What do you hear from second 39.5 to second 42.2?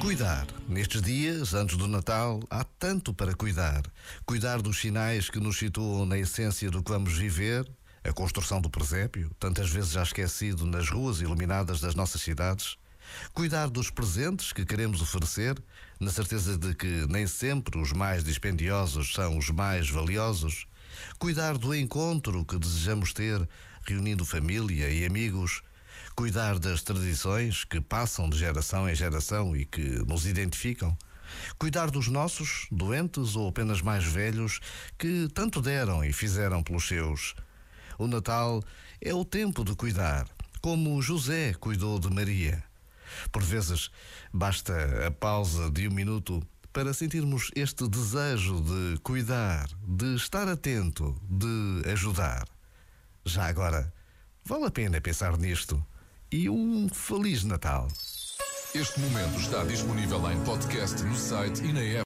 de cuidar, como José cuidou de